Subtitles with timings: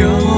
[0.00, 0.31] 영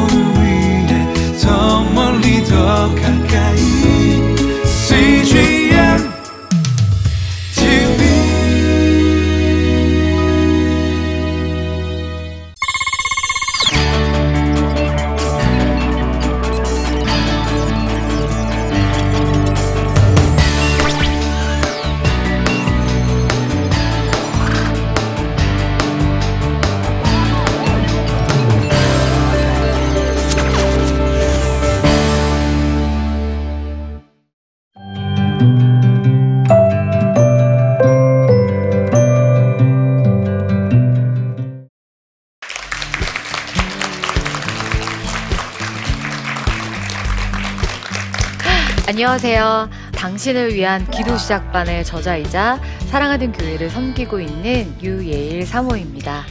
[49.15, 49.71] 안녕하세요.
[49.93, 56.25] 당신을 위한 기도 시작반의 저자이자 사랑하는 교회를 섬기고 있는 유예일 사모입니다.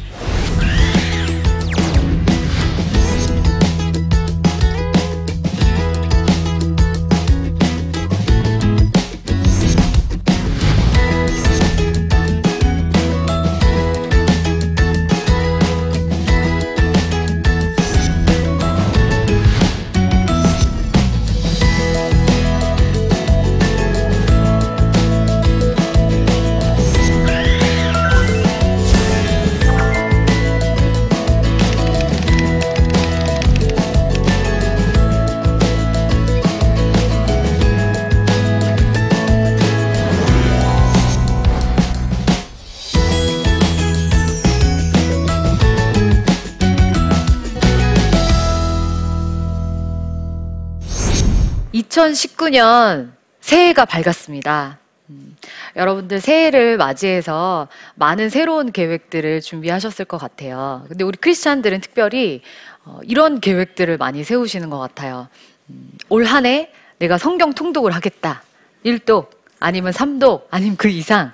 [52.51, 54.79] (2019년) 새해가 밝았습니다.
[55.09, 55.35] 음,
[55.75, 60.85] 여러분들 새해를 맞이해서 많은 새로운 계획들을 준비하셨을 것 같아요.
[60.87, 62.41] 근데 우리 크리스찬들은 특별히
[62.85, 65.27] 어, 이런 계획들을 많이 세우시는 것 같아요.
[65.69, 68.43] 음, 올 한 해 내가 성경 통독을 하겠다.
[68.85, 69.27] 1독,
[69.59, 71.31] 아니면 3독, 아니면 그 이상.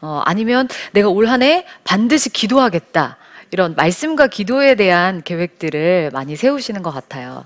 [0.00, 3.16] 어, 아니면 내가 올 한 해 반드시 기도하겠다.
[3.52, 7.44] 이런 말씀과 기도에 대한 계획들을 많이 세우시는 것 같아요.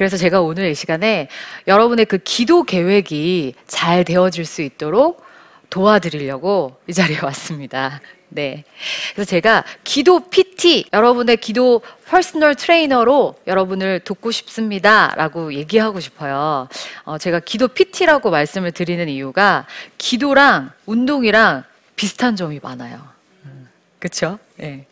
[0.00, 1.28] 그래서 제가 오늘 이 시간에
[1.66, 5.22] 여러분의 그 기도 계획이 잘 되어질 수 있도록
[5.68, 8.00] 도와드리려고 이 자리에 왔습니다.
[8.30, 8.64] 네.
[9.12, 15.12] 그래서 제가 기도 PT, 여러분의 기도 personal trainer로 여러분을 돕고 싶습니다.
[15.16, 16.66] 라고 얘기하고 싶어요.
[17.04, 19.66] 어, 제가 기도 PT라고 말씀을 드리는 이유가
[19.98, 21.64] 기도랑 운동이랑
[21.96, 23.06] 비슷한 점이 많아요.
[23.44, 23.68] 음,
[23.98, 24.38] 그쵸?
[24.56, 24.86] 네.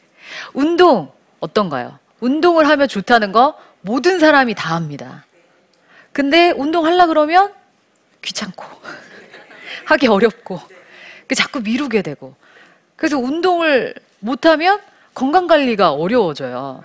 [0.52, 1.10] 운동,
[1.40, 1.98] 어떤가요?
[2.20, 5.24] 운동을 하면 좋다는 거 모든 사람이 다 합니다.
[6.12, 7.52] 근데 운동하려 그러면
[8.22, 8.64] 귀찮고,
[9.86, 10.60] 하기 어렵고,
[11.26, 12.34] 그 자꾸 미루게 되고.
[12.96, 14.80] 그래서 운동을 못하면
[15.14, 16.82] 건강 관리가 어려워져요.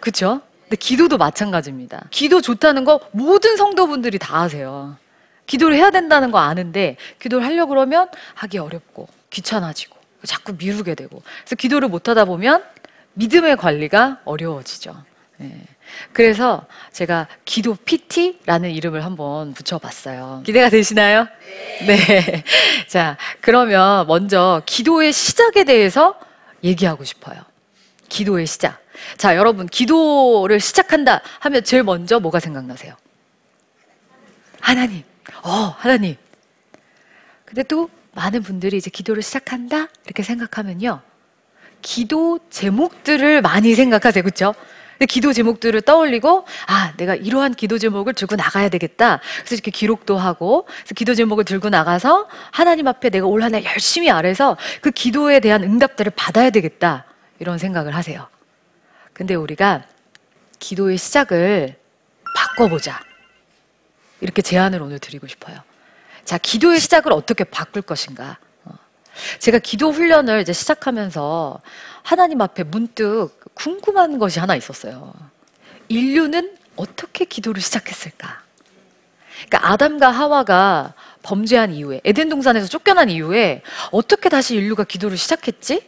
[0.00, 0.40] 그쵸?
[0.62, 2.06] 근데 기도도 마찬가지입니다.
[2.10, 4.96] 기도 좋다는 거 모든 성도분들이 다 하세요.
[5.46, 11.56] 기도를 해야 된다는 거 아는데 기도를 하려고 그러면 하기 어렵고 귀찮아지고 자꾸 미루게 되고 그래서
[11.56, 12.62] 기도를 못 하다 보면
[13.14, 14.94] 믿음의 관리가 어려워지죠.
[15.38, 15.64] 네.
[16.12, 20.42] 그래서 제가 기도 PT라는 이름을 한번 붙여봤어요.
[20.44, 21.26] 기대가 되시나요?
[21.86, 21.96] 네.
[21.96, 22.44] 네.
[22.86, 26.18] 자, 그러면 먼저 기도의 시작에 대해서
[26.64, 27.40] 얘기하고 싶어요.
[28.08, 28.80] 기도의 시작.
[29.16, 32.94] 자, 여러분, 기도를 시작한다 하면 제일 먼저 뭐가 생각나세요?
[34.60, 35.02] 하나님.
[35.42, 36.16] 어, 하나님.
[37.44, 39.88] 근데 또 많은 분들이 이제 기도를 시작한다?
[40.04, 41.00] 이렇게 생각하면요.
[41.80, 44.22] 기도 제목들을 많이 생각하세요.
[44.22, 44.54] 그렇죠?
[45.06, 49.20] 기도 제목들을 떠올리고 아 내가 이러한 기도 제목을 들고 나가야 되겠다.
[49.38, 53.64] 그래서 이렇게 기록도 하고 그래서 기도 제목을 들고 나가서 하나님 앞에 내가 올 한 해
[53.64, 57.04] 열심히 아래서 그 기도에 대한 응답들을 받아야 되겠다
[57.38, 58.26] 이런 생각을 하세요.
[59.12, 59.84] 근데 우리가
[60.58, 61.76] 기도의 시작을
[62.36, 63.00] 바꿔보자
[64.20, 65.60] 이렇게 제안을 오늘 드리고 싶어요.
[66.24, 68.38] 자 기도의 시작을 어떻게 바꿀 것인가?
[68.64, 68.74] 어.
[69.38, 71.60] 제가 기도 훈련을 이제 시작하면서
[72.02, 75.12] 하나님 앞에 문득 궁금한 것이 하나 있었어요.
[75.88, 78.42] 인류는 어떻게 기도를 시작했을까?
[79.46, 85.86] 그러니까 아담과 하와가 범죄한 이후에 에덴 동산에서 쫓겨난 이후에 어떻게 다시 인류가 기도를 시작했지?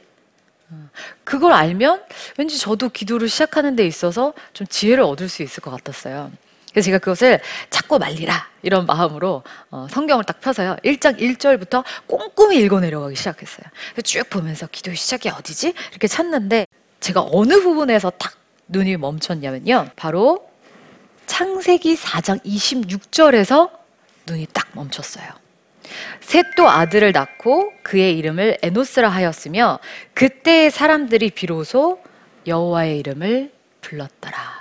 [1.24, 2.02] 그걸 알면
[2.38, 6.30] 왠지 저도 기도를 시작하는 데 있어서 좀 지혜를 얻을 수 있을 것 같았어요.
[6.70, 7.40] 그래서 제가 그것을
[7.70, 10.76] 찾고 말리라 이런 마음으로 어, 성경을 딱 펴서요.
[10.84, 13.66] 1장 1절부터 꼼꼼히 읽어 내려가기 시작했어요.
[14.04, 15.74] 쭉 보면서 기도의 시작이 어디지?
[15.90, 16.66] 이렇게 찾는데
[17.00, 18.34] 제가 어느 부분에서 딱
[18.68, 19.88] 눈이 멈췄냐면요.
[19.96, 20.48] 바로
[21.26, 23.70] 창세기 4장 26절에서
[24.26, 25.26] 눈이 딱 멈췄어요.
[26.20, 29.80] 셋도 아들을 낳고 그의 이름을 에노스라 하였으며
[30.14, 32.00] 그때의 사람들이 비로소
[32.46, 34.60] 여호와의 이름을 불렀더라.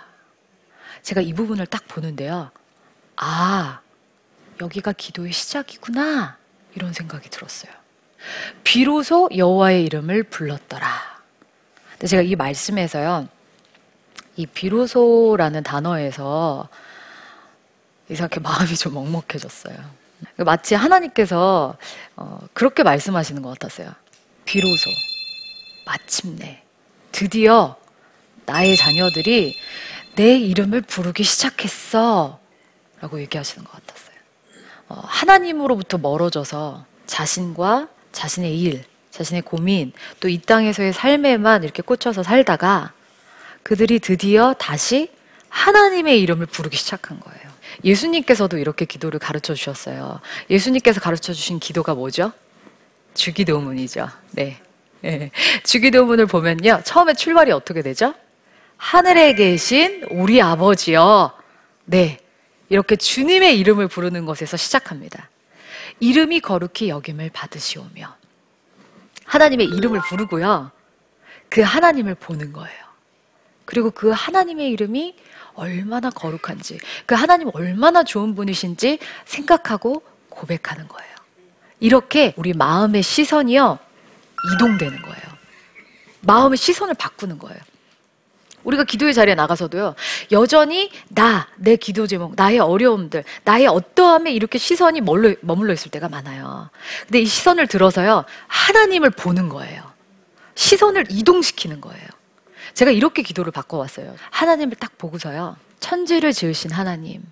[1.04, 2.52] 제가 이 부분을 딱 보는데요.
[3.16, 3.82] 아,
[4.62, 6.38] 여기가 기도의 시작이구나.
[6.76, 7.72] 이런 생각이 들었어요.
[8.64, 11.19] 비로소 여호와의 이름을 불렀더라.
[12.00, 13.28] 근데 제가 이 말씀에서요.
[14.38, 16.70] 이 비로소라는 단어에서
[18.08, 19.76] 이상하게 마음이 좀 먹먹해졌어요.
[20.38, 21.76] 마치 하나님께서
[22.16, 23.94] 어, 그렇게 말씀하시는 것 같았어요.
[24.46, 24.90] 비로소,
[25.86, 26.64] 마침내,
[27.12, 27.76] 드디어
[28.46, 29.58] 나의 자녀들이
[30.16, 32.40] 내 이름을 부르기 시작했어.
[33.02, 34.16] 라고 얘기하시는 것 같았어요.
[34.88, 38.86] 어, 하나님으로부터 멀어져서 자신과 자신의 일,
[39.20, 42.94] 자신의 고민, 또 이 땅에서의 삶에만 이렇게 꽂혀서 살다가
[43.64, 45.12] 그들이 드디어 다시
[45.50, 47.50] 하나님의 이름을 부르기 시작한 거예요.
[47.84, 50.22] 예수님께서도 이렇게 기도를 가르쳐 주셨어요.
[50.50, 52.32] 예수님께서 가르쳐 주신 기도가 뭐죠?
[53.14, 54.10] 주기도문이죠.
[54.32, 54.62] 네.
[55.02, 55.32] 네.
[55.64, 56.82] 주기도문을 보면요.
[56.86, 58.14] 처음에 출발이 어떻게 되죠?
[58.78, 61.34] 하늘에 계신 우리 아버지여.
[61.86, 62.20] 네.
[62.70, 65.30] 이렇게 주님의 이름을 부르는 것에서 시작합니다.
[66.00, 68.19] 이름이 거룩히 여김을 받으시오며.
[69.30, 70.72] 하나님의 이름을 부르고요.
[71.50, 72.90] 그 하나님을 보는 거예요.
[73.66, 75.16] 그리고 그 하나님의 이름이
[75.54, 81.10] 얼마나 거룩한지, 그 하나님 얼마나 좋은 분이신지 생각하고 고백하는 거예요.
[81.80, 83.78] 이렇게 우리 마음의 시선이요,
[84.56, 85.24] 이동되는 거예요.
[86.22, 87.60] 마음의 시선을 바꾸는 거예요.
[88.70, 89.96] 우리가 기도의 자리에 나가서도요,
[90.32, 96.08] 여전히 나, 내 기도 제목, 나의 어려움들, 나의 어떠함에 이렇게 시선이 머물러, 머물러 있을 때가
[96.10, 96.70] 많아요.
[97.04, 99.84] 근데 이 시선을 들어서요, 하나님을 보는 거예요.
[100.56, 102.08] 시선을 이동시키는 거예요.
[102.74, 104.16] 제가 이렇게 기도를 바꿔왔어요.
[104.30, 105.58] 하나님을 딱 보고서요.
[105.80, 107.24] 천지를 지으신 하나님,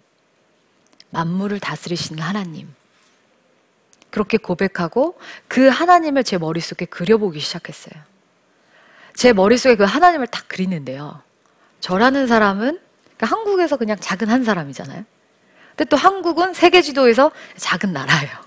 [1.12, 2.74] 만물을 다스리시는 하나님.
[4.10, 8.02] 그렇게 고백하고 그 하나님을 제 머릿속에 그려보기 시작했어요.
[9.14, 11.27] 제 머릿속에 그 하나님을 딱 그리는데요.
[11.88, 12.80] 저라는 사람은
[13.16, 15.06] 그러니까 한국에서 그냥 작은 한 사람이잖아요.
[15.70, 18.38] 근데 또 한국은 세계 지도에서 작은 나라예요.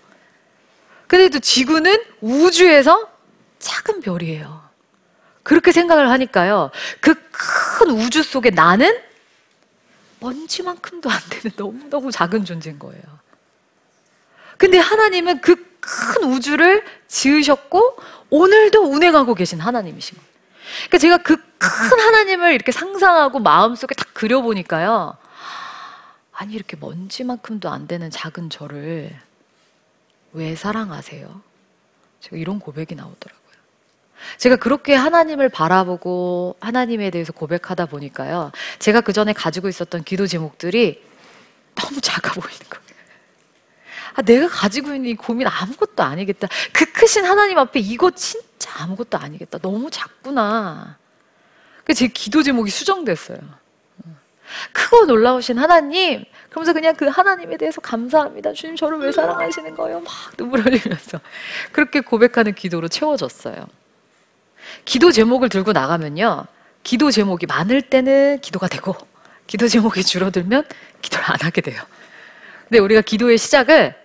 [1.06, 3.08] 근데 또 지구는 우주에서
[3.58, 4.62] 작은 별이에요.
[5.42, 6.70] 그렇게 생각을 하니까요.
[7.00, 8.94] 그 큰 우주 속에 나는
[10.18, 13.02] 먼지만큼도 안 되는 너무너무 작은 존재인 거예요.
[14.58, 17.96] 근데 하나님은 그 큰 우주를 지으셨고
[18.28, 20.29] 오늘도 운행하고 계신 하나님이신 거예요.
[20.88, 25.14] 그러니까 제가 그 큰 하나님을 이렇게 상상하고 마음속에 딱 그려보니까요.
[26.32, 29.14] 아니 이렇게 먼지만큼도 안 되는 작은 저를
[30.32, 31.42] 왜 사랑하세요?
[32.20, 33.40] 제가 이런 고백이 나오더라고요.
[34.38, 38.52] 제가 그렇게 하나님을 바라보고 하나님에 대해서 고백하다 보니까요.
[38.78, 41.04] 제가 그 전에 가지고 있었던 기도 제목들이
[41.74, 42.89] 너무 작아 보이는 거예요.
[44.14, 46.48] 아, 내가 가지고 있는 이 고민 아무것도 아니겠다.
[46.72, 49.58] 그 크신 하나님 앞에 이거 진짜 아무것도 아니겠다.
[49.58, 50.96] 너무 작구나.
[51.94, 53.38] 제 기도 제목이 수정됐어요.
[54.72, 58.52] 크고 놀라우신 하나님, 그러면서 그냥 그 하나님에 대해서 감사합니다.
[58.52, 60.00] 주님 저를 왜 사랑하시는 거예요?
[60.00, 61.20] 막 눈물 흘리면서
[61.72, 63.66] 그렇게 고백하는 기도로 채워졌어요.
[64.84, 66.46] 기도 제목을 들고 나가면요.
[66.82, 68.96] 기도 제목이 많을 때는 기도가 되고,
[69.46, 70.64] 기도 제목이 줄어들면
[71.02, 71.82] 기도를 안 하게 돼요.
[72.70, 73.96] 근데 우리가 기도의 시작을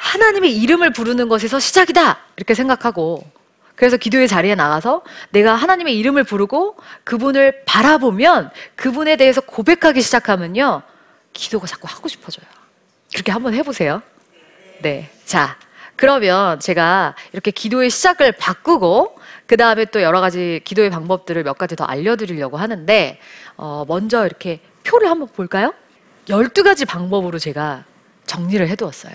[0.00, 2.18] 하나님의 이름을 부르는 것에서 시작이다!
[2.36, 3.22] 이렇게 생각하고,
[3.76, 10.80] 그래서 기도의 자리에 나가서 내가 하나님의 이름을 부르고 그분을 바라보면 그분에 대해서 고백하기 시작하면요.
[11.34, 12.46] 기도가 자꾸 하고 싶어져요.
[13.12, 14.02] 그렇게 한번 해보세요.
[14.80, 15.10] 네.
[15.26, 15.58] 자,
[15.96, 21.76] 그러면 제가 이렇게 기도의 시작을 바꾸고 그 다음에 또 여러 가지 기도의 방법들을 몇 가지
[21.76, 23.20] 더 알려드리려고 하는데,
[23.58, 25.74] 어, 먼저 이렇게 표를 한번 볼까요?
[26.30, 27.84] 12가지 방법으로 제가
[28.26, 29.12] 정리를 해두었어요.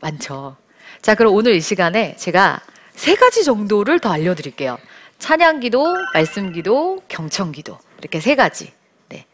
[0.00, 0.56] 많죠.
[1.02, 2.60] 자, 그럼 오늘 이 시간에 제가
[2.94, 4.78] 세 가지 정도를 더 알려드릴게요.
[5.18, 7.78] 찬양 기도, 말씀 기도, 경청 기도.
[7.98, 8.72] 이렇게 세 가지.
[9.08, 9.26] 네.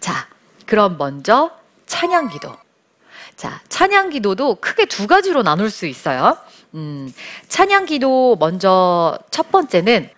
[0.00, 0.28] 자,
[0.66, 1.50] 그럼 먼저
[1.86, 2.56] 찬양 기도.
[3.36, 6.38] 자, 찬양 기도도 크게 두 가지로 나눌 수 있어요.
[6.74, 7.12] 음,
[7.48, 10.08] 찬양 기도 먼저 첫 번째는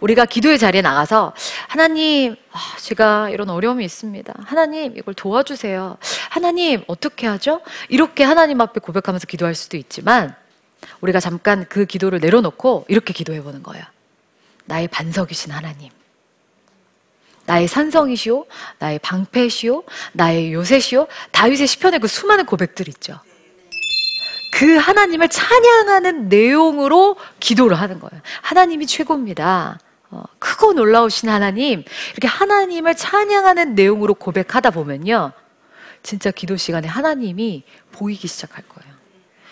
[0.00, 1.32] 우리가 기도의 자리에 나가서
[1.72, 4.34] 하나님, 아, 제가 이런 어려움이 있습니다.
[4.44, 5.96] 하나님, 이걸 도와주세요.
[6.28, 7.62] 하나님, 어떻게 하죠?
[7.88, 10.36] 이렇게 하나님 앞에 고백하면서 기도할 수도 있지만
[11.00, 13.86] 우리가 잠깐 그 기도를 내려놓고 이렇게 기도해 보는 거예요.
[14.66, 15.88] 나의 반석이신 하나님.
[17.46, 18.44] 나의 산성이시오,
[18.78, 23.18] 나의 방패시오, 나의 요새시오, 다윗의 시편의 그 수많은 고백들 있죠.
[24.52, 28.20] 그 하나님을 찬양하는 내용으로 기도를 하는 거예요.
[28.42, 29.78] 하나님이 최고입니다.
[30.12, 35.32] 어, 크고 놀라우신 하나님, 이렇게 하나님을 찬양하는 내용으로 고백하다 보면요.
[36.02, 38.92] 진짜 기도 시간에 하나님이 보이기 시작할 거예요.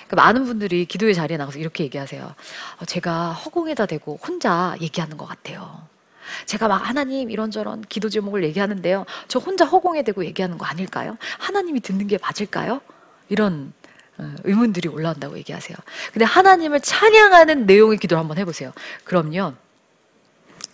[0.06, 2.34] 그러니까 많은 분들이 기도의 자리에 나가서 이렇게 얘기하세요.
[2.78, 5.88] 어, 제가 허공에다 대고 혼자 얘기하는 것 같아요.
[6.44, 9.06] 제가 막 하나님 이런저런 기도 제목을 얘기하는데요.
[9.28, 11.16] 저 혼자 허공에 대고 얘기하는 거 아닐까요?
[11.38, 12.82] 하나님이 듣는 게 맞을까요?
[13.30, 13.72] 이런
[14.18, 15.76] 어, 의문들이 올라온다고 얘기하세요.
[16.12, 18.72] 근데 하나님을 찬양하는 내용의 기도를 한번 해보세요.
[19.04, 19.54] 그럼요.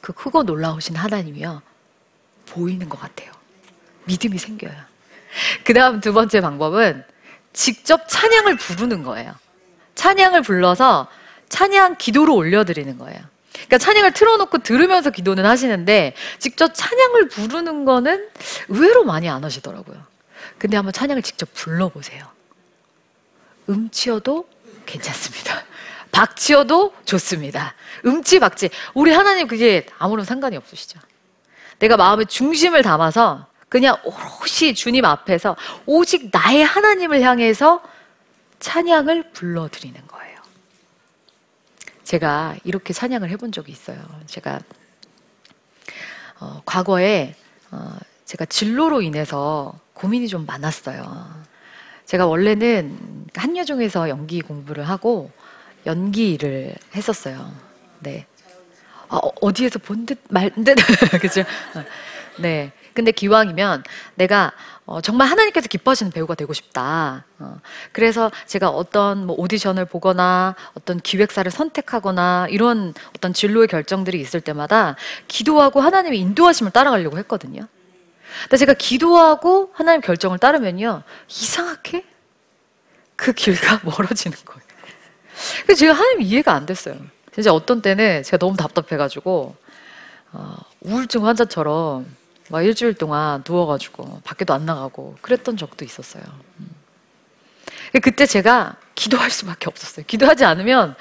[0.06, 1.62] 그 크고 놀라우신 하나님이요.
[2.46, 3.32] 보이는 것 같아요.
[4.04, 4.72] 믿음이 생겨요.
[5.64, 7.02] 그 다음 두 번째 방법은
[7.52, 9.34] 직접 찬양을 부르는 거예요.
[9.96, 11.08] 찬양을 불러서
[11.48, 13.18] 찬양 기도로 올려드리는 거예요.
[13.52, 18.28] 그러니까 찬양을 틀어놓고 들으면서 기도는 하시는데 직접 찬양을 부르는 거는
[18.68, 20.00] 의외로 많이 안 하시더라고요.
[20.56, 22.25] 근데 한번 찬양을 직접 불러보세요.
[23.68, 24.48] 음치어도
[24.86, 25.64] 괜찮습니다.
[26.16, 27.75] 박치어도 좋습니다.
[28.06, 28.70] 음치, 박치.
[28.94, 30.99] 우리 하나님 그게 아무런 상관이 없으시죠.
[31.78, 37.82] 내가 마음의 중심을 담아서 그냥 오롯이 주님 앞에서 오직 나의 하나님을 향해서
[38.61, 40.38] 찬양을 불러드리는 거예요.
[42.04, 43.99] 제가 이렇게 찬양을 해본 적이 있어요.
[44.25, 44.61] 제가
[46.40, 47.35] 어, 과거에
[47.70, 47.94] 어,
[48.25, 51.44] 제가 진로로 인해서 고민이 좀 많았어요.
[52.06, 55.30] 제가 원래는 한여중에서 연기 공부를 하고
[55.87, 57.50] 연기 일을 했었어요.
[58.00, 58.26] 네.
[59.09, 60.75] 어, 어디에서 본 듯 말 듯
[61.21, 61.45] 그죠?
[62.38, 62.73] 네.
[62.93, 64.52] 근데 기왕이면 내가
[64.87, 67.25] 어, 정말 하나님께서 기뻐하시는 배우가 되고 싶다.
[67.38, 67.61] 어,
[67.93, 74.97] 그래서 제가 어떤 뭐 오디션을 보거나 어떤 기획사를 선택하거나 이런 어떤 진로의 결정들이 있을 때마다
[75.28, 77.66] 기도하고 하나님의 인도하심을 따라가려고 했거든요.
[78.43, 81.02] 근데 제가 기도하고 하나님 결정을 따르면요.
[81.28, 82.05] 이상하게
[83.14, 84.65] 그 길과 멀어지는 거예요.
[85.64, 86.97] 그래서 제가 하나님 이해가 안 됐어요.
[87.33, 89.55] 진짜 어떤 때는 제가 너무 답답해가지고
[90.33, 92.07] 어, 우울증 환자처럼
[92.49, 96.23] 막 일주일 동안 누워가지고 밖에도 안 나가고 그랬던 적도 있었어요.
[96.61, 96.71] 음.
[98.02, 100.05] 그때 제가 기도할 수밖에 없었어요.
[100.07, 100.95] 기도하지 않으면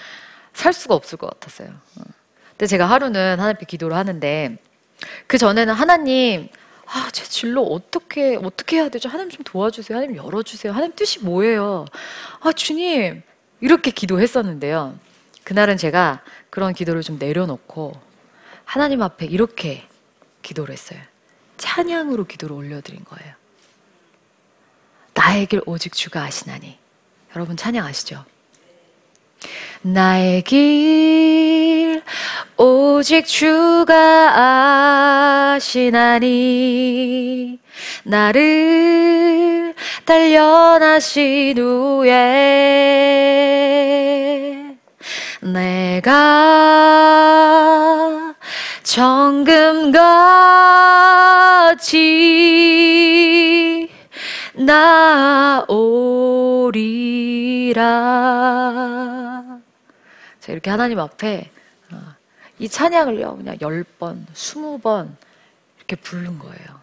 [0.53, 1.69] 살 수가 없을 것 같았어요.
[1.69, 2.03] 어.
[2.51, 4.57] 근데 제가 하루는 하나님께 기도를 하는데
[5.27, 6.49] 그 전에는 하나님
[6.87, 9.09] 아, 제 진로 어떻게 어떻게 해야 되죠?
[9.09, 9.97] 하나님 좀 도와주세요.
[9.97, 10.71] 하나님 열어주세요.
[10.71, 11.85] 하나님 뜻이 뭐예요?
[12.41, 13.23] 아, 주님
[13.61, 14.97] 이렇게 기도했었는데요.
[15.43, 17.93] 그날은 제가 그런 기도를 좀 내려놓고
[18.63, 19.87] 하나님 앞에 이렇게
[20.41, 20.99] 기도를 했어요.
[21.57, 23.33] 찬양으로 기도를 올려드린 거예요.
[25.13, 26.77] 나의 길 오직 주가 아시나니.
[27.35, 28.25] 여러분 찬양 아시죠?
[29.81, 32.01] 나의 길
[32.57, 37.59] 오직 주가 아시나니
[38.03, 39.73] 나를
[40.05, 42.11] 단련하신 후에
[45.41, 46.13] 내가
[48.83, 50.05] 정금같이
[54.55, 55.75] 나오리라.
[60.45, 61.49] 자, 이렇게 하나님 앞에
[61.89, 62.13] 어,
[62.59, 65.17] 이 찬양을요, 그냥 열 번, 스무 번
[65.77, 66.81] 이렇게 부른 거예요.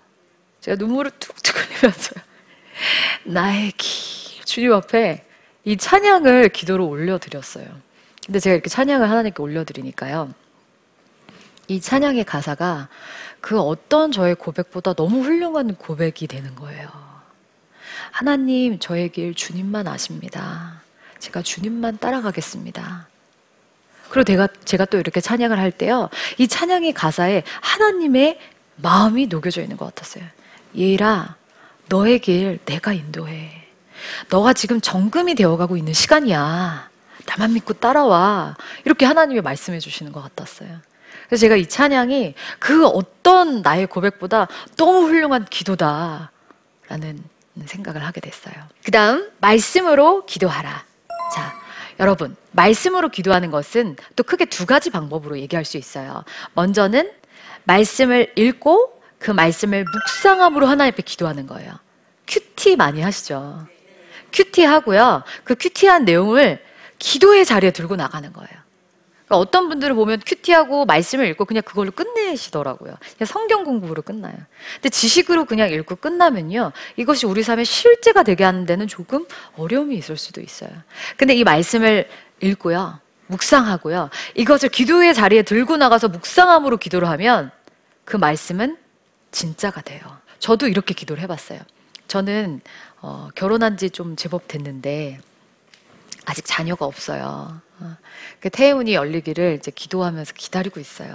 [0.60, 2.14] 제가 눈물을 툭툭 흘리면서
[3.22, 5.24] 나의 길 주님 앞에
[5.62, 7.66] 이 찬양을 기도로 올려드렸어요.
[8.26, 10.34] 근데 제가 이렇게 찬양을 하나님께 올려드리니까요.
[11.68, 12.88] 이 찬양의 가사가
[13.40, 16.90] 그 어떤 저의 고백보다 너무 훌륭한 고백이 되는 거예요.
[18.10, 20.82] 하나님, 저의 길 주님만 아십니다.
[21.20, 23.11] 제가 주님만 따라가겠습니다.
[24.12, 26.10] 그리고 제가, 제가 또 이렇게 찬양을 할 때요.
[26.36, 28.38] 이 찬양의 가사에 하나님의
[28.76, 30.22] 마음이 녹여져 있는 것 같았어요.
[30.76, 31.36] 예라,
[31.88, 33.50] 너의 길 내가 인도해.
[34.28, 36.90] 너가 지금 정금이 되어가고 있는 시간이야.
[37.24, 38.58] 나만 믿고 따라와.
[38.84, 40.68] 이렇게 하나님이 말씀해 주시는 것 같았어요.
[41.26, 46.32] 그래서 제가 이 찬양이 그 어떤 나의 고백보다 너무 훌륭한 기도다.
[46.88, 47.24] 라는
[47.64, 48.54] 생각을 하게 됐어요.
[48.84, 50.84] 그 다음, 말씀으로 기도하라.
[51.98, 56.24] 자, 여러분, 말씀으로 기도하는 것은 또 크게 두 가지 방법으로 얘기할 수 있어요.
[56.54, 57.10] 먼저는
[57.64, 61.72] 말씀을 읽고 그 말씀을 묵상함으로 하나님 앞에 기도하는 거예요.
[62.26, 63.66] QT 많이 하시죠.
[64.32, 65.22] QT 하고요.
[65.44, 66.62] 그 QT한 내용을
[66.98, 68.61] 기도의 자리에 들고 나가는 거예요.
[69.32, 72.94] 그러니까 어떤 분들을 보면 QT하고 말씀을 읽고 그냥 그걸로 끝내시더라고요.
[73.16, 74.34] 그냥 성경 공부로 끝나요.
[74.74, 76.72] 근데 지식으로 그냥 읽고 끝나면요.
[76.96, 80.70] 이것이 우리 삶에 실제가 되게 하는 데는 조금 어려움이 있을 수도 있어요.
[81.16, 82.08] 근데 이 말씀을
[82.40, 83.00] 읽고요.
[83.28, 84.10] 묵상하고요.
[84.34, 87.50] 이것을 기도의 자리에 들고 나가서 묵상함으로 기도를 하면
[88.04, 88.76] 그 말씀은
[89.30, 90.02] 진짜가 돼요.
[90.40, 91.60] 저도 이렇게 기도를 해봤어요.
[92.08, 92.60] 저는
[93.00, 95.20] 어, 결혼한 지 좀 제법 됐는데
[96.26, 97.60] 아직 자녀가 없어요.
[97.82, 97.96] 어,
[98.40, 101.14] 그 태운이 열리기를 이제 기도하면서 기다리고 있어요.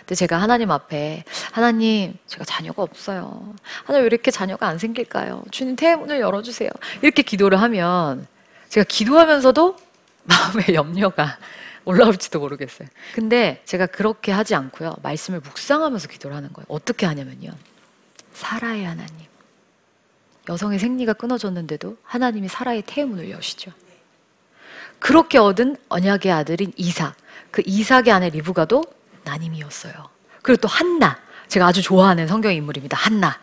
[0.00, 3.54] 근데 제가 하나님 앞에 하나님 제가 자녀가 없어요.
[3.84, 5.44] 하나님 왜 이렇게 자녀가 안 생길까요?
[5.50, 6.70] 주님 태문을 열어주세요.
[7.02, 8.26] 이렇게 기도를 하면
[8.68, 9.76] 제가 기도하면서도
[10.24, 11.38] 마음의 염려가
[11.84, 12.88] 올라올지도 모르겠어요.
[13.14, 14.96] 근데 제가 그렇게 하지 않고요.
[15.02, 16.66] 말씀을 묵상하면서 기도를 하는 거예요.
[16.68, 17.52] 어떻게 하냐면요.
[18.32, 19.26] 사라의 하나님.
[20.48, 23.72] 여성의 생리가 끊어졌는데도 하나님이 사라의 태문을 여시죠.
[24.98, 27.14] 그렇게 얻은 언약의 아들인 이삭.
[27.50, 28.82] 그 이삭의 아내 리브가도
[29.24, 29.92] 나님이었어요.
[30.42, 31.18] 그리고 또 한나.
[31.48, 32.96] 제가 아주 좋아하는 성경 인물입니다.
[32.96, 33.38] 한나.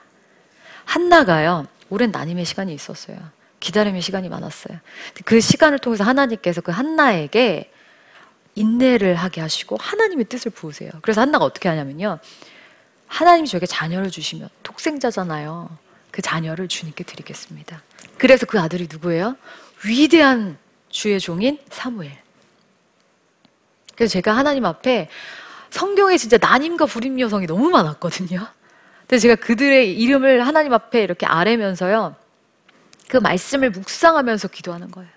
[0.85, 1.67] 한나가요.
[1.89, 3.17] 오랜 나님의 시간이 있었어요.
[3.59, 4.77] 기다림의 시간이 많았어요.
[5.23, 7.71] 그 시간을 통해서 하나님께서 그 한나에게
[8.55, 10.91] 인내를 하게 하시고 하나님의 뜻을 부으세요.
[11.01, 12.19] 그래서 한나가 어떻게 하냐면요.
[13.07, 15.69] 하나님이 저에게 자녀를 주시면 독생자잖아요.
[16.11, 17.81] 그 자녀를 주님께 드리겠습니다.
[18.17, 19.37] 그래서 그 아들이 누구예요?
[19.85, 20.57] 위대한
[20.93, 22.11] 주의 종인 사무엘.
[23.95, 25.09] 그래서 제가 하나님 앞에
[25.71, 28.47] 성경에 진짜 난임과 불임 여성이 너무 많았거든요.
[29.07, 32.15] 그래서 제가 그들의 이름을 하나님 앞에 이렇게 아뢰면서요.
[33.09, 35.09] 그 말씀을 묵상하면서 기도하는 거예요.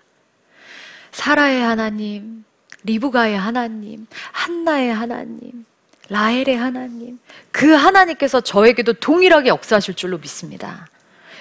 [1.12, 2.44] 사라의 하나님,
[2.84, 5.66] 리브가의 하나님, 한나의 하나님,
[6.08, 7.18] 라헬의 하나님,
[7.52, 10.88] 그 하나님께서 저에게도 동일하게 역사하실 줄로 믿습니다.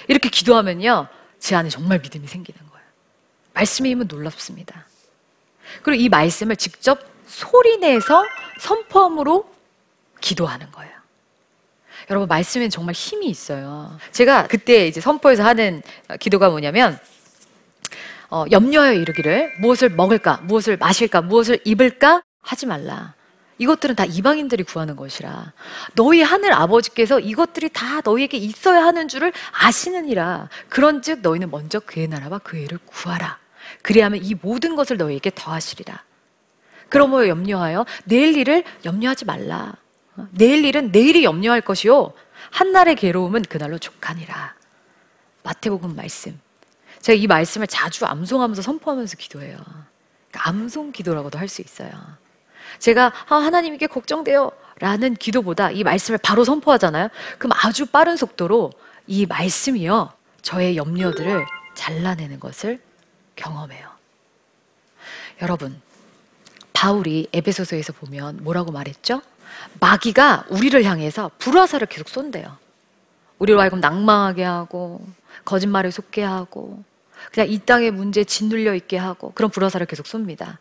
[0.07, 1.07] 이렇게 기도하면요,
[1.39, 2.74] 제 안에 정말 믿음이 생기는 거예요.
[3.63, 4.85] 힘은 놀랍습니다.
[5.81, 8.25] 그리고 이 말씀을 직접 소리내서
[8.59, 9.49] 선포함으로
[10.21, 10.93] 기도하는 거예요.
[12.09, 13.97] 여러분, 말씀엔 정말 힘이 있어요.
[14.11, 15.81] 제가 그때 이제 선포에서 하는
[16.19, 16.99] 기도가 뭐냐면,
[18.29, 23.13] 어, 염려하여 이르기를 무엇을 먹을까, 무엇을 마실까, 무엇을 입을까 하지 말라.
[23.57, 25.53] 이것들은 다 이방인들이 구하는 것이라.
[25.95, 30.49] 너희 하늘 아버지께서 이것들이 다 너희에게 있어야 하는 줄을 아시느니라.
[30.69, 33.39] 그런즉 너희는 먼저 그의 나라와 그의 일을 구하라.
[33.81, 36.03] 그리하면 이 모든 것을 너희에게 더하시리라.
[36.89, 39.73] 그러므로 염려하여 내일 일을 염려하지 말라.
[40.17, 40.27] 어?
[40.31, 42.13] 내일 일은 내일이 염려할 것이요.
[42.51, 44.55] 한날의 괴로움은 그날로 족하니라.
[45.43, 46.39] 마태복음 말씀.
[47.01, 49.57] 제가 이 말씀을 자주 암송하면서 선포하면서 기도해요.
[49.57, 51.91] 그러니까 암송 기도라고도 할 수 있어요.
[52.79, 54.51] 제가 아, 하나님께 걱정돼요.
[54.79, 57.09] 라는 기도보다 이 말씀을 바로 선포하잖아요.
[57.37, 58.71] 그럼 아주 빠른 속도로
[59.07, 60.11] 이 말씀이요.
[60.41, 61.45] 저의 염려들을
[61.75, 62.81] 잘라내는 것을
[63.35, 63.89] 경험해요.
[65.41, 65.81] 여러분,
[66.73, 69.21] 바울이 에베소서에서 보면 뭐라고 말했죠?
[69.79, 72.57] 마귀가 우리를 향해서 불화살을 계속 쏜대요.
[73.39, 75.05] 우리로 하여금 낭망하게 하고,
[75.43, 76.83] 거짓말에 속게 하고,
[77.31, 80.57] 그냥 이 땅의 문제에 짓눌려 있게 하고, 그런 불화살을 계속 쏩니다.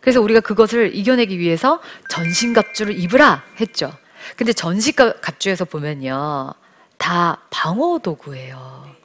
[0.00, 3.96] 그래서 우리가 그것을 이겨내기 위해서 전신갑주를 입으라 했죠.
[4.36, 6.52] 근데 전신갑주에서 보면요.
[6.98, 9.01] 다 방어 도구예요.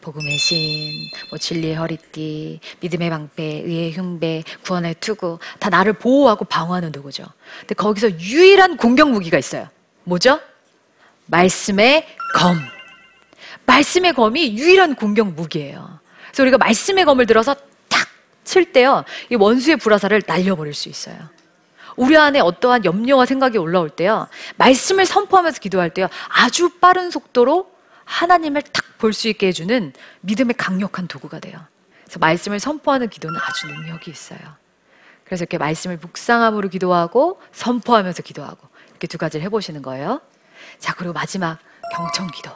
[0.00, 6.92] 복음의 신, 뭐 진리의 허리띠, 믿음의 방패, 의의 흉배, 구원의 투구 다 나를 보호하고 방어하는
[6.92, 7.24] 도구죠.
[7.60, 9.68] 근데 거기서 유일한 공격 무기가 있어요.
[10.04, 10.40] 뭐죠?
[11.26, 12.58] 말씀의 검.
[13.66, 15.98] 말씀의 검이 유일한 공격 무기예요.
[16.28, 17.56] 그래서 우리가 말씀의 검을 들어서
[18.44, 21.16] 칠 때요, 이 원수의 불화살을 날려버릴 수 있어요.
[21.96, 27.68] 우리 안에 어떠한 염려와 생각이 올라올 때요, 말씀을 선포하면서 기도할 때요, 아주 빠른 속도로
[28.06, 29.92] 하나님을 탁 볼 수 있게 해주는
[30.22, 31.60] 믿음의 강력한 도구가 돼요.
[32.04, 34.40] 그래서 말씀을 선포하는 기도는 아주 능력이 있어요.
[35.24, 40.22] 그래서 이렇게 말씀을 묵상함으로 기도하고 선포하면서 기도하고 이렇게 두 가지를 해보시는 거예요.
[40.78, 41.58] 자, 그리고 마지막
[41.94, 42.50] 경청 기도.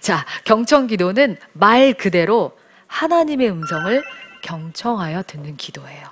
[0.00, 4.02] 자, 경청 기도는 말 그대로 하나님의 음성을
[4.42, 6.08] 경청하여 듣는 기도예요.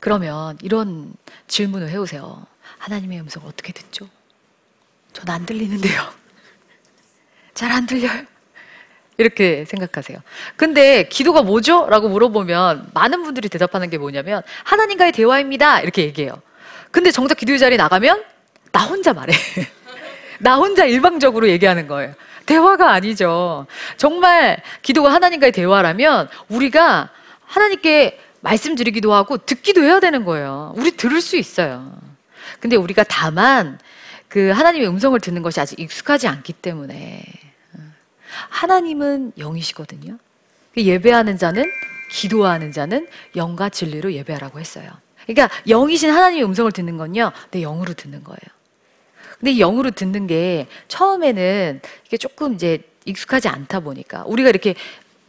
[0.00, 1.14] 그러면 이런
[1.46, 2.46] 질문을 해오세요.
[2.78, 4.08] 하나님의 음성을 어떻게 듣죠?
[5.14, 6.02] 전 안 들리는데요.
[7.54, 8.24] 잘 안 들려요.
[9.16, 10.18] 이렇게 생각하세요.
[10.56, 11.86] 근데 기도가 뭐죠?
[11.88, 15.80] 라고 물어보면 많은 분들이 대답하는 게 뭐냐면 하나님과의 대화입니다.
[15.82, 16.42] 이렇게 얘기해요.
[16.90, 18.24] 근데 정작 기도의 자리에 나가면
[18.72, 19.32] 나 혼자 말해.
[20.40, 22.12] 나 혼자 일방적으로 얘기하는 거예요.
[22.46, 23.66] 대화가 아니죠.
[23.96, 27.10] 정말 기도가 하나님과의 대화라면 우리가
[27.46, 30.72] 하나님께 말씀드리기도 하고 듣기도 해야 되는 거예요.
[30.76, 31.96] 우리 들을 수 있어요.
[32.58, 33.78] 근데 우리가 다만
[34.34, 37.22] 그 하나님의 음성을 듣는 것이 아직 익숙하지 않기 때문에
[38.48, 40.18] 하나님은 영이시거든요.
[40.74, 41.64] 그 예배하는 자는
[42.10, 44.90] 기도하는 자는 영과 진리로 예배하라고 했어요.
[45.24, 48.40] 그러니까 영이신 하나님의 음성을 듣는 건요, 내 영으로 듣는 거예요.
[49.38, 54.74] 근데 영으로 듣는 게 처음에는 이게 조금 이제 익숙하지 않다 보니까 우리가 이렇게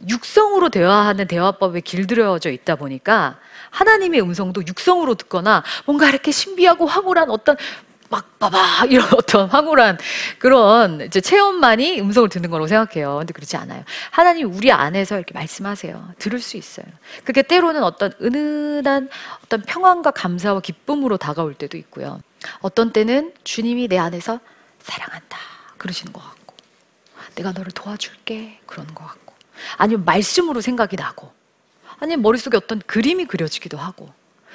[0.08, 3.38] 육성으로 대화하는 대화법에 길들여져 있다 보니까
[3.70, 7.56] 하나님의 음성도 육성으로 듣거나 뭔가 이렇게 신비하고 황홀한 어떤
[8.08, 9.98] 막 봐봐 이런 어떤 황홀한
[10.38, 13.18] 그런 이제 체험만이 음성을 듣는 거라고 생각해요.
[13.18, 13.84] 근데 그렇지 않아요.
[14.10, 16.14] 하나님 우리 안에서 이렇게 말씀하세요.
[16.18, 16.86] 들을 수 있어요.
[17.24, 19.08] 그게 때로는 어떤 은은한
[19.44, 22.20] 어떤 평안과 감사와 기쁨으로 다가올 때도 있고요.
[22.60, 24.40] 어떤 때는 주님이 내 안에서
[24.80, 25.38] 사랑한다
[25.78, 26.54] 그러시는 것 같고
[27.34, 29.34] 내가 너를 도와줄게 그러는 것 같고
[29.78, 31.32] 아니면 말씀으로 생각이 나고
[31.98, 34.10] 아니면 머릿속에 어떤 그림이 그려지기도 하고.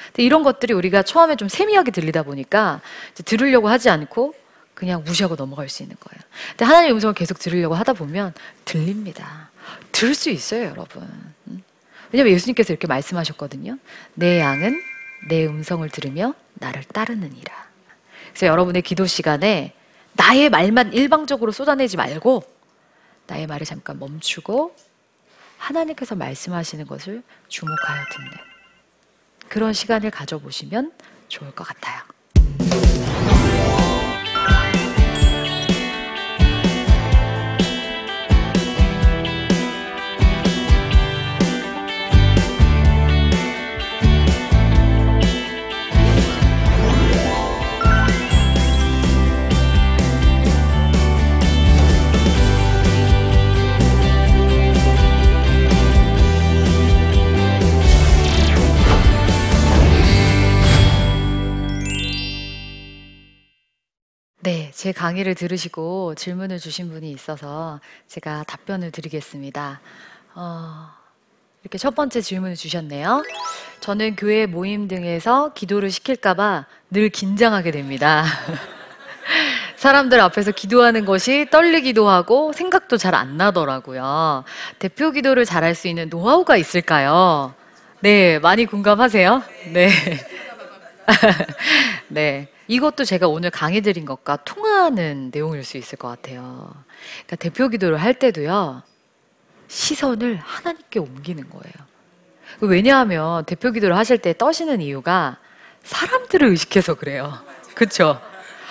[0.08, 2.82] 근데 이런 것들이 우리가 처음에 좀 세미하게 들리다 보니까
[3.26, 4.34] 들으려고 하지 않고
[4.74, 6.22] 그냥 무시하고 넘어갈 수 있는 거예요.
[6.52, 8.34] 근데 하나님의 음성을 계속 들으려고 하다 보면
[8.66, 9.50] 들립니다.
[9.92, 11.08] 들을 수 있어요, 여러분.
[11.48, 11.64] 음?
[12.12, 13.78] 왜냐면 예수님께서 이렇게 말씀하셨거든요.
[14.16, 14.82] 내 양은
[15.30, 17.54] 내 음성을 들으며 나를 따르느니라.
[18.30, 19.74] 그래서 여러분의 기도 시간에
[20.14, 22.44] 나의 말만 일방적으로 쏟아내지 말고
[23.28, 24.76] 나의 말을 잠깐 멈추고
[25.58, 28.32] 하나님께서 말씀하시는 것을 주목하여 듣는
[29.52, 30.94] 그런 시간을 가져보시면
[31.28, 32.02] 좋을 것 같아요.
[64.44, 69.80] 네, 제 강의를 들으시고 질문을 주신 분이 있어서 제가 답변을 드리겠습니다.
[70.34, 70.88] 어,
[71.62, 73.24] 이렇게 첫 번째 질문을 주셨네요.
[73.82, 78.24] 저는 교회 모임 등에서 기도를 시킬까봐 늘 긴장하게 됩니다.
[79.78, 84.44] 사람들 앞에서 기도하는 것이 떨리기도 하고 생각도 잘 안 나더라고요.
[84.80, 87.54] 대표 기도를 잘할 수 있는 노하우가 있을까요?
[88.00, 89.44] 네, 많이 공감하세요?
[89.74, 89.92] 네.
[92.08, 92.48] 네.
[92.68, 96.72] 이것도 제가 오늘 강의 드린 것과 통하는 내용일 수 있을 것 같아요.
[97.26, 98.84] 그러니까 대표 기도를 할 때도요,
[99.68, 101.74] 시선을 하나님께 옮기는 거예요.
[102.60, 105.38] 왜냐하면 대표 기도를 하실 때 떠시는 이유가
[105.84, 107.40] 사람들을 의식해서 그래요.
[107.74, 108.22] 그쵸?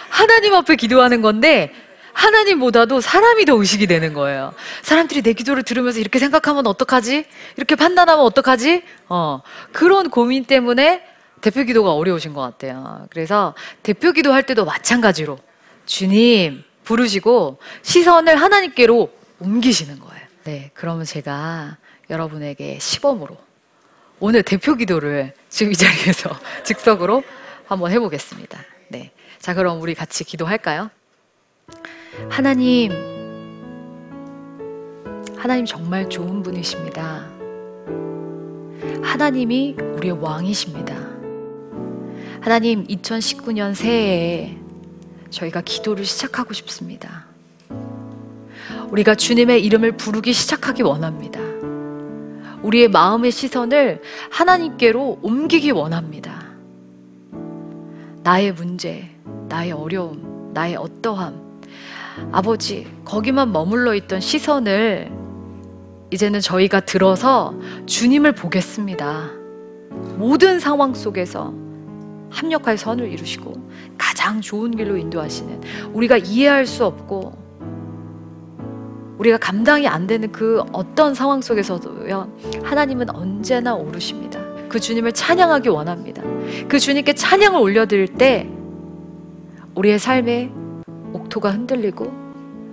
[0.08, 1.72] 하나님 앞에 기도하는 건데,
[2.12, 4.52] 하나님보다도 사람이 더 의식이 되는 거예요.
[4.82, 7.24] 사람들이 내 기도를 들으면서 이렇게 생각하면 어떡하지?
[7.56, 8.82] 이렇게 판단하면 어떡하지?
[9.08, 11.02] 어, 그런 고민 때문에
[11.40, 13.06] 대표 기도가 어려우신 것 같아요.
[13.10, 15.38] 그래서 대표 기도 할 때도 마찬가지로
[15.86, 20.26] 주님 부르시고 시선을 하나님께로 옮기시는 거예요.
[20.44, 21.76] 네, 그러면 제가
[22.08, 23.36] 여러분에게 시범으로
[24.18, 26.30] 오늘 대표 기도를 지금 이 자리에서
[26.64, 27.22] 즉석으로
[27.66, 28.58] 한번 해보겠습니다.
[28.88, 29.12] 네.
[29.38, 30.90] 자, 그럼 우리 같이 기도할까요?
[32.28, 32.90] 하나님,
[35.38, 37.30] 하나님 정말 좋은 분이십니다.
[39.02, 41.09] 하나님이 우리의 왕이십니다.
[42.40, 44.56] 하나님, 2019년 새해에
[45.28, 47.26] 저희가 기도를 시작하고 싶습니다.
[48.88, 51.38] 우리가 주님의 이름을 부르기 시작하기 원합니다.
[52.62, 54.00] 우리의 마음의 시선을
[54.30, 56.42] 하나님께로 옮기기 원합니다.
[58.22, 59.10] 나의 문제,
[59.48, 61.60] 나의 어려움, 나의 어떠함,
[62.32, 65.12] 아버지, 거기만 머물러 있던 시선을
[66.10, 69.30] 이제는 저희가 들어서 주님을 보겠습니다.
[70.16, 71.69] 모든 상황 속에서
[72.30, 73.52] 합력할 선을 이루시고
[73.98, 75.60] 가장 좋은 길로 인도하시는
[75.92, 77.38] 우리가 이해할 수 없고
[79.18, 84.40] 우리가 감당이 안 되는 그 어떤 상황 속에서도요 하나님은 언제나 오르십니다.
[84.68, 86.22] 그 주님을 찬양하기 원합니다.
[86.68, 88.48] 그 주님께 찬양을 올려드릴 때
[89.74, 90.52] 우리의 삶의
[91.12, 92.10] 옥토가 흔들리고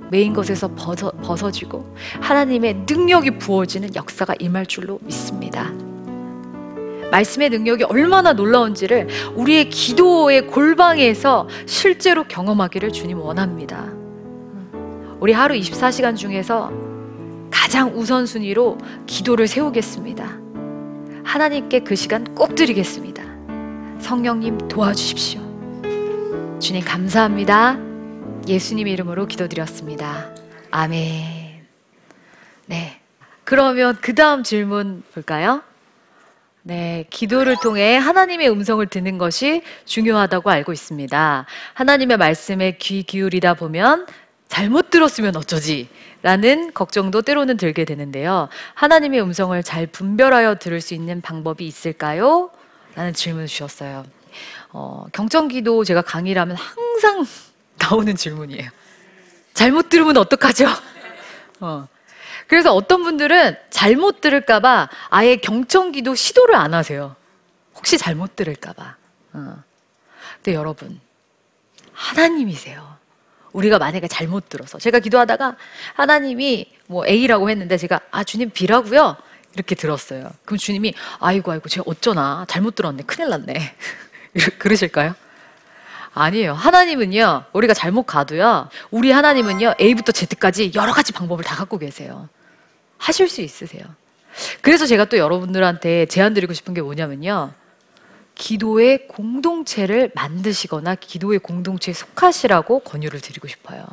[0.09, 5.73] 메인 것에서 벗어, 벗어지고 하나님의 능력이 부어지는 역사가 임할 줄로 믿습니다.
[7.11, 13.85] 말씀의 능력이 얼마나 놀라운지를 우리의 기도의 골방에서 실제로 경험하기를 주님 원합니다.
[15.19, 16.71] 우리 하루 24시간 중에서
[17.49, 20.37] 가장 우선순위로 기도를 세우겠습니다.
[21.23, 23.23] 하나님께 그 시간 꼭 드리겠습니다.
[23.99, 25.41] 성령님 도와주십시오.
[26.59, 27.77] 주님 감사합니다.
[28.47, 30.29] 예수님 이름으로 기도드렸습니다.
[30.71, 31.65] 아멘.
[32.67, 32.99] 네.
[33.43, 35.61] 그러면 그 다음 질문 볼까요?
[36.67, 41.45] 네, 기도를 통해 하나님의 음성을 듣는 것이 중요하다고 알고 있습니다.
[41.73, 44.05] 하나님의 말씀에 귀 기울이다 보면
[44.49, 45.87] 잘못 들었으면 어쩌지?
[46.23, 48.49] 라는 걱정도 때로는 들게 되는데요.
[48.73, 52.49] 하나님의 음성을 잘 분별하여 들을 수 있는 방법이 있을까요?
[52.95, 54.03] 라는 질문을 주셨어요.
[54.73, 57.25] 어, 경청 기도 제가 강의를 하면 항상
[57.79, 58.69] 나오는 질문이에요.
[59.53, 60.65] 잘못 들으면 어떡하죠?
[61.61, 61.87] 어.
[62.47, 67.15] 그래서 어떤 분들은 잘못 들을까봐 아예 경청기도 시도를 안 하세요.
[67.75, 68.95] 혹시 잘못 들을까봐.
[69.33, 69.63] 어.
[70.35, 70.99] 근데 여러분,
[71.93, 72.97] 하나님이세요.
[73.53, 75.55] 우리가 만약에 잘못 들어서 제가 기도하다가
[75.95, 79.17] 하나님이 뭐 A라고 했는데 제가 아 주님 B라고요
[79.53, 80.29] 이렇게 들었어요.
[80.45, 83.75] 그럼 주님이 아이고 아이고 제가 어쩌나 잘못 들었네 큰일 났네
[84.59, 85.15] 그러실까요?
[86.13, 86.53] 아니에요.
[86.53, 92.29] 하나님은요 우리가 잘못 가도요 우리 하나님은요 A부터 Z까지 여러 가지 방법을 다 갖고 계세요.
[92.97, 93.85] 하실 수 있으세요.
[94.61, 97.53] 그래서 제가 또 여러분들한테 제안 드리고 싶은 게 뭐냐면요.
[98.35, 103.85] 기도의 공동체를 만드시거나 기도의 공동체에 속하시라고 권유를 드리고 싶어요.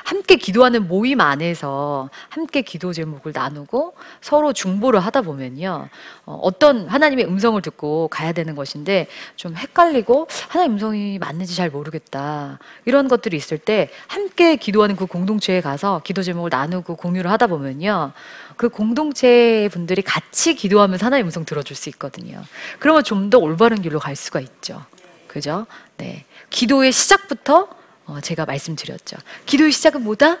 [0.00, 0.02] 어.
[0.04, 5.88] 함께 기도하는 모임 안에서 함께 기도 제목을 나누고 서로 중보를 하다 보면요.
[6.26, 12.58] 어, 떤 하나님의 음성을 듣고 가야 되는 것인데 좀 헷갈리고 하나님 음성이 맞는지 잘 모르겠다.
[12.84, 18.12] 이런 것들이 있을 때 함께 기도하는 그 공동체에 가서 기도 제목을 나누고 공유를 하다 보면요.
[18.56, 22.42] 그 공동체 분들이 같이 기도하면서 하나님 음성 들어줄 수 있거든요.
[22.78, 24.84] 그러면 좀 더 올바른 길로 갈 수가 있죠.
[25.26, 25.66] 그죠?
[25.96, 26.24] 네.
[26.50, 27.79] 기도의 시작부터 어,
[28.20, 29.16] 제가 말씀드렸죠.
[29.46, 30.38] 기도의 시작은 뭐다?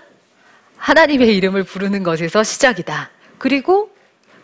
[0.78, 3.10] 하나님의 이름을 부르는 것에서 시작이다.
[3.38, 3.94] 그리고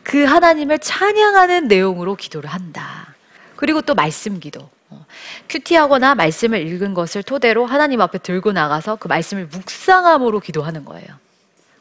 [0.02, 3.14] 그 하나님을 찬양하는 내용으로 기도를 한다.
[3.56, 4.68] 그리고 또 말씀 기도.
[4.90, 5.04] 어,
[5.48, 11.08] 큐티하거나 말씀을 읽은 것을 토대로 하나님 앞에 들고 나가서 그 말씀을 묵상함으로 기도하는 거예요.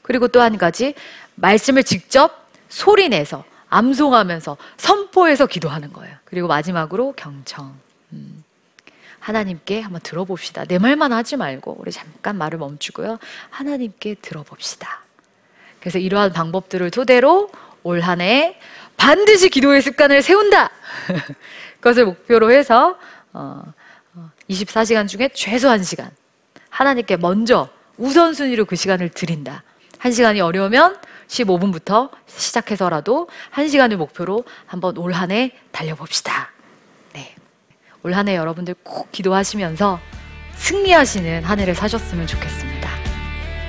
[0.01, 0.95] 그리고 또 한 가지
[1.35, 6.15] 말씀을 직접 소리내서 암송하면서 선포해서 기도하는 거예요.
[6.23, 7.75] 그리고 마지막으로 경청.
[8.13, 8.44] 음.
[9.25, 10.65] 하나님께 한번 들어봅시다.
[10.65, 13.17] 내 말만 하지 말고 우리 잠깐 말을 멈추고요.
[13.49, 15.01] 하나님께 들어봅시다.
[15.79, 17.49] 그래서 이러한 방법들을 토대로
[17.83, 18.59] 올 한 해
[18.97, 20.69] 반드시 기도의 습관을 세운다.
[21.81, 22.97] 그것을 목표로 해서
[23.33, 23.63] 어,
[24.47, 26.11] 24시간 중에 최소 1시간
[26.69, 29.63] 하나님께 먼저 우선순위로 그 시간을 드린다.
[30.01, 36.51] 1시간이 어려우면 15분부터 시작해서라도 1시간을 목표로 한번 올 한 해 달려봅시다.
[38.05, 38.09] 네.
[38.09, 39.99] 올한 해 여러분들 꼭 기도하시면서
[40.55, 42.89] 승리하시는 한 해를 사셨으면 좋겠습니다.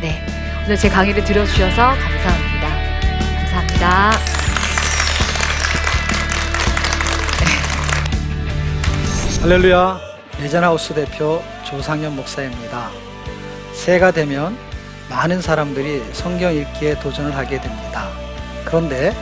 [0.02, 0.24] 네.
[0.64, 2.68] 오늘 제 강의를 들어주셔서 감사합니다.
[3.38, 4.12] 감사합니다.
[9.42, 10.00] 할렐루야
[10.40, 12.90] 레전하우스 대표 조상현 목사입니다.
[13.72, 14.56] 새해가 되면
[15.08, 18.10] 많은 사람들이 성경 읽기에 도전을 하게 됩니다.
[18.64, 19.14] 그런데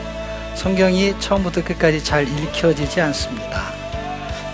[0.55, 3.84] 성경이 처음부터 끝까지 잘 읽혀지지 않습니다.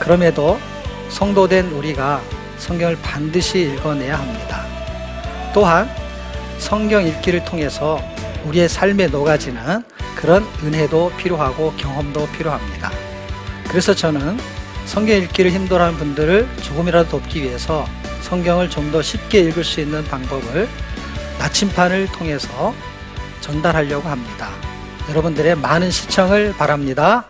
[0.01, 0.59] 그럼에도
[1.09, 2.21] 성도된 우리가
[2.57, 4.65] 성경을 반드시 읽어내야 합니다.
[5.53, 5.87] 또한
[6.57, 7.99] 성경 읽기를 통해서
[8.45, 9.83] 우리의 삶에 녹아지는
[10.15, 12.91] 그런 은혜도 필요하고 경험도 필요합니다.
[13.69, 14.39] 그래서 저는
[14.85, 17.85] 성경 읽기를 힘들어하는 분들을 조금이라도 돕기 위해서
[18.21, 20.67] 성경을 좀 더 쉽게 읽을 수 있는 방법을
[21.39, 22.73] 나침판을 통해서
[23.39, 24.49] 전달하려고 합니다.
[25.09, 27.29] 여러분들의 많은 시청을 바랍니다.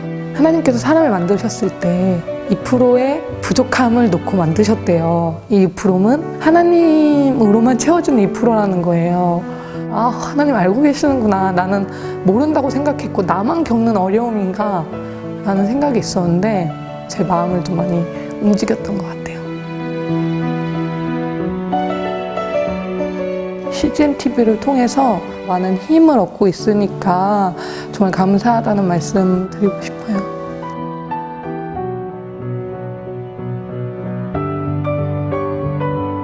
[0.41, 5.39] 하나님께서 사람을 만드셨을 때 2%의 부족함을 놓고 만드셨대요.
[5.49, 9.43] 이 2%는 하나님으로만 채워주는 2%라는 거예요.
[9.91, 11.51] 아, 하나님 알고 계시는구나.
[11.51, 11.87] 나는
[12.23, 14.85] 모른다고 생각했고, 나만 겪는 어려움인가?
[15.45, 16.71] 라는 생각이 있었는데,
[17.07, 18.03] 제 마음을 좀 많이
[18.41, 19.21] 움직였던 것 같아요.
[23.71, 27.53] CGN TV를 통해서 많은 힘을 얻고 있으니까
[27.91, 30.30] 정말 감사하다는 말씀 드리고 싶어요.